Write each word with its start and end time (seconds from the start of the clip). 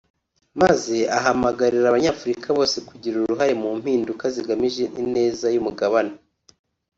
maze 0.61 0.97
ahamagarira 1.17 1.85
abanyafurika 1.89 2.47
bose 2.57 2.77
kugira 2.87 3.15
uruhare 3.17 3.53
mu 3.61 3.69
mpinduka 3.79 4.23
zigamije 4.35 4.83
ineza 5.01 5.47
y’umugabane 5.53 6.15